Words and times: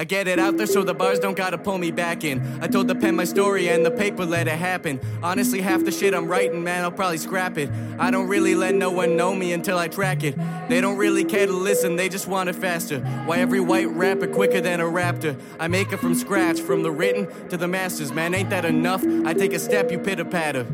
I 0.00 0.04
get 0.04 0.28
it 0.28 0.38
out 0.38 0.56
there 0.56 0.66
so 0.66 0.82
the 0.82 0.94
bars 0.94 1.18
don't 1.18 1.36
gotta 1.36 1.58
pull 1.58 1.76
me 1.76 1.90
back 1.90 2.24
in. 2.24 2.40
I 2.62 2.68
told 2.68 2.88
the 2.88 2.94
pen 2.94 3.16
my 3.16 3.24
story 3.24 3.68
and 3.68 3.84
the 3.84 3.90
paper 3.90 4.24
let 4.24 4.48
it 4.48 4.56
happen. 4.56 4.98
Honestly, 5.22 5.60
half 5.60 5.84
the 5.84 5.92
shit 5.92 6.14
I'm 6.14 6.26
writing, 6.26 6.64
man, 6.64 6.84
I'll 6.84 6.90
probably 6.90 7.18
scrap 7.18 7.58
it. 7.58 7.68
I 7.98 8.10
don't 8.10 8.26
really 8.26 8.54
let 8.54 8.74
no 8.74 8.90
one 8.90 9.14
know 9.14 9.34
me 9.34 9.52
until 9.52 9.76
I 9.76 9.88
track 9.88 10.24
it. 10.24 10.38
They 10.70 10.80
don't 10.80 10.96
really 10.96 11.22
care 11.22 11.46
to 11.46 11.52
listen, 11.52 11.96
they 11.96 12.08
just 12.08 12.26
want 12.26 12.48
it 12.48 12.54
faster. 12.54 13.00
Why 13.26 13.40
every 13.40 13.60
white 13.60 13.90
rapper 13.90 14.26
quicker 14.26 14.62
than 14.62 14.80
a 14.80 14.84
raptor? 14.84 15.38
I 15.58 15.68
make 15.68 15.92
it 15.92 15.98
from 15.98 16.14
scratch, 16.14 16.60
from 16.60 16.82
the 16.82 16.90
written 16.90 17.28
to 17.50 17.58
the 17.58 17.68
masters, 17.68 18.10
man, 18.10 18.34
ain't 18.34 18.48
that 18.48 18.64
enough? 18.64 19.04
I 19.26 19.34
take 19.34 19.52
a 19.52 19.58
step, 19.58 19.92
you 19.92 19.98
pitter 19.98 20.24
patter. 20.24 20.66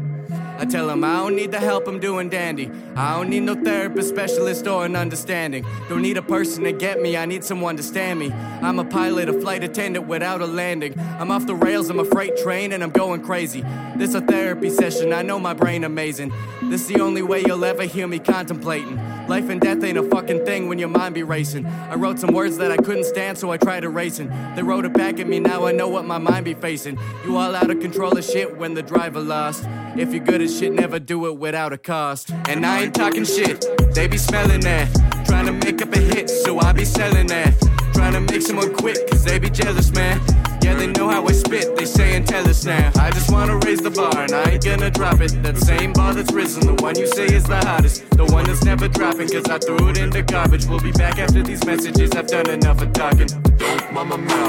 I 0.58 0.64
tell 0.64 0.88
him 0.88 1.04
I 1.04 1.16
don't 1.18 1.36
need 1.36 1.52
the 1.52 1.60
help, 1.60 1.86
I'm 1.86 2.00
doing 2.00 2.28
dandy. 2.28 2.70
I 2.94 3.16
don't 3.16 3.28
need 3.28 3.40
no 3.40 3.54
therapist, 3.54 4.08
specialist, 4.08 4.66
or 4.66 4.86
an 4.86 4.96
understanding. 4.96 5.66
Don't 5.88 6.02
need 6.02 6.16
a 6.16 6.22
person 6.22 6.64
to 6.64 6.72
get 6.72 7.00
me, 7.00 7.16
I 7.16 7.26
need 7.26 7.44
someone 7.44 7.76
to 7.76 7.82
stand 7.82 8.18
me. 8.18 8.32
I'm 8.32 8.78
a 8.78 8.84
pilot, 8.84 9.28
a 9.28 9.38
flight 9.40 9.62
attendant 9.62 10.06
without 10.06 10.40
a 10.40 10.46
landing. 10.46 10.98
I'm 10.98 11.30
off 11.30 11.46
the 11.46 11.54
rails, 11.54 11.90
I'm 11.90 12.00
a 12.00 12.04
freight 12.04 12.36
train, 12.38 12.72
and 12.72 12.82
I'm 12.82 12.90
going 12.90 13.22
crazy. 13.22 13.64
This 13.96 14.14
a 14.14 14.20
therapy 14.20 14.70
session, 14.70 15.12
I 15.12 15.22
know 15.22 15.38
my 15.38 15.52
brain 15.52 15.84
amazing. 15.84 16.32
This 16.64 16.86
the 16.86 17.00
only 17.00 17.22
way 17.22 17.42
you'll 17.46 17.64
ever 17.64 17.84
hear 17.84 18.06
me 18.06 18.18
contemplating. 18.18 18.98
Life 19.28 19.48
and 19.48 19.60
death 19.60 19.82
ain't 19.82 19.98
a 19.98 20.04
fucking 20.04 20.44
thing 20.44 20.68
when 20.68 20.78
your 20.78 20.88
mind 20.88 21.14
be 21.14 21.24
racing. 21.24 21.66
I 21.66 21.96
wrote 21.96 22.20
some 22.20 22.32
words 22.32 22.56
that 22.58 22.70
I 22.70 22.76
couldn't 22.76 23.04
stand, 23.04 23.36
so 23.36 23.50
I 23.50 23.56
tried 23.56 23.82
erasing. 23.82 24.28
They 24.54 24.62
wrote 24.62 24.84
it 24.84 24.92
back 24.92 25.18
at 25.18 25.26
me, 25.26 25.40
now 25.40 25.66
I 25.66 25.72
know 25.72 25.88
what 25.88 26.04
my 26.04 26.18
mind 26.18 26.44
be 26.44 26.54
facing. 26.54 26.96
You 27.24 27.36
all 27.36 27.54
out 27.56 27.68
of 27.68 27.80
control 27.80 28.16
of 28.16 28.24
shit 28.24 28.56
when 28.56 28.74
the 28.74 28.82
driver 28.82 29.20
lost. 29.20 29.64
If 29.96 30.12
you're 30.12 30.24
good 30.24 30.42
at 30.42 30.50
shit, 30.50 30.72
never 30.72 31.00
do 31.00 31.26
it 31.26 31.38
without 31.38 31.72
a 31.72 31.78
cost. 31.78 32.30
And 32.48 32.64
I 32.64 32.84
ain't 32.84 32.94
talking 32.94 33.24
shit, 33.24 33.64
they 33.94 34.06
be 34.06 34.18
smelling 34.18 34.60
that. 34.60 34.94
Trying 35.26 35.46
to 35.46 35.52
make 35.52 35.82
up 35.82 35.92
a 35.92 35.98
hit, 35.98 36.30
so 36.30 36.60
I 36.60 36.72
be 36.72 36.84
selling 36.84 37.26
that. 37.26 37.52
Trying 37.94 38.12
to 38.12 38.20
make 38.20 38.42
someone 38.42 38.74
quit, 38.74 39.10
cause 39.10 39.24
they 39.24 39.40
be 39.40 39.50
jealous, 39.50 39.90
man. 39.92 40.20
Yeah, 40.66 40.74
they 40.74 40.88
know 40.88 41.08
how 41.08 41.24
I 41.24 41.30
spit, 41.30 41.76
they 41.76 41.84
say 41.84 42.16
and 42.16 42.26
tell 42.26 42.44
us 42.48 42.64
now. 42.64 42.90
I 42.98 43.12
just 43.12 43.30
wanna 43.30 43.56
raise 43.58 43.80
the 43.80 43.90
bar 43.90 44.18
and 44.18 44.32
I 44.32 44.50
ain't 44.50 44.64
gonna 44.64 44.90
drop 44.90 45.20
it. 45.20 45.30
That 45.44 45.56
same 45.58 45.92
bar 45.92 46.12
that's 46.12 46.32
risen, 46.32 46.66
the 46.66 46.74
one 46.82 46.98
you 46.98 47.06
say 47.06 47.26
is 47.26 47.44
the 47.44 47.58
hottest. 47.58 48.10
The 48.10 48.24
one 48.24 48.46
that's 48.46 48.64
never 48.64 48.88
dropping, 48.88 49.28
cause 49.28 49.44
I 49.48 49.58
threw 49.58 49.90
it 49.90 49.96
in 49.96 50.10
the 50.10 50.22
garbage. 50.22 50.66
We'll 50.66 50.80
be 50.80 50.90
back 50.90 51.20
after 51.20 51.40
these 51.44 51.64
messages, 51.64 52.10
I've 52.16 52.26
done 52.26 52.50
enough 52.50 52.82
of 52.82 52.92
talking. 52.92 53.28
Don't 53.58 53.92
my 53.92 54.02
mouth, 54.02 54.45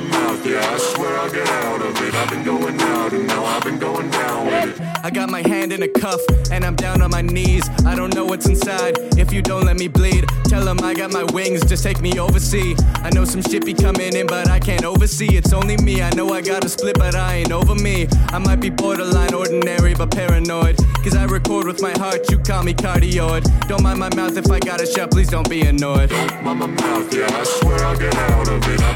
my 0.00 0.08
mouth, 0.08 0.46
yeah, 0.46 0.60
I 0.60 0.78
swear 0.78 1.16
I'll 1.18 1.30
get 1.30 1.48
out 1.48 1.80
of 1.80 2.02
it. 2.02 2.14
I've 2.14 2.28
been 2.28 2.44
going 2.44 2.78
out 2.80 3.12
and 3.12 3.26
now 3.26 3.44
I've 3.44 3.64
been 3.64 3.78
going 3.78 4.10
down 4.10 4.46
with 4.46 4.80
it. 4.80 4.86
I 5.02 5.10
got 5.10 5.30
my 5.30 5.40
hand 5.40 5.72
in 5.72 5.82
a 5.82 5.88
cuff 5.88 6.20
and 6.50 6.64
I'm 6.64 6.76
down 6.76 7.00
on 7.00 7.10
my 7.10 7.22
knees. 7.22 7.68
I 7.86 7.94
don't 7.94 8.14
know 8.14 8.24
what's 8.24 8.46
inside 8.46 8.98
if 9.16 9.32
you 9.32 9.40
don't 9.40 9.64
let 9.64 9.76
me 9.76 9.88
bleed. 9.88 10.26
Tell 10.44 10.64
them 10.64 10.80
I 10.82 10.92
got 10.92 11.12
my 11.12 11.24
wings, 11.32 11.64
just 11.64 11.82
take 11.82 12.00
me 12.00 12.18
overseas. 12.18 12.78
I 12.96 13.10
know 13.10 13.24
some 13.24 13.40
shit 13.42 13.64
be 13.64 13.72
coming 13.72 14.14
in, 14.14 14.26
but 14.26 14.50
I 14.50 14.58
can't 14.58 14.84
oversee. 14.84 15.36
It's 15.36 15.52
only 15.52 15.76
me. 15.78 16.02
I 16.02 16.10
know 16.10 16.28
I 16.30 16.42
got 16.42 16.64
a 16.64 16.68
split, 16.68 16.98
but 16.98 17.14
I 17.14 17.36
ain't 17.36 17.52
over 17.52 17.74
me. 17.74 18.06
I 18.28 18.38
might 18.38 18.60
be 18.60 18.70
borderline 18.70 19.32
ordinary, 19.32 19.94
but 19.94 20.10
paranoid. 20.10 20.76
Cause 21.02 21.14
I 21.14 21.24
record 21.24 21.66
with 21.66 21.80
my 21.80 21.92
heart, 21.92 22.28
you 22.30 22.38
call 22.38 22.64
me 22.64 22.74
cardioid. 22.74 23.68
Don't 23.68 23.82
mind 23.82 24.00
my 24.00 24.12
mouth 24.14 24.36
if 24.36 24.50
I 24.50 24.58
got 24.58 24.80
a 24.80 24.86
shut, 24.86 25.10
please 25.12 25.28
don't 25.28 25.48
be 25.48 25.60
annoyed. 25.62 26.10
Don't 26.10 26.42
mind 26.42 26.58
my 26.58 26.66
mouth, 26.66 27.14
yeah, 27.14 27.28
I 27.30 27.44
swear 27.44 27.78
I'll 27.84 27.96
get 27.96 28.14
out 28.14 28.48
of 28.48 28.68
it. 28.68 28.80
I've 28.80 28.95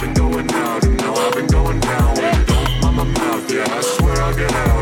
get 4.41 4.53
out 4.53 4.80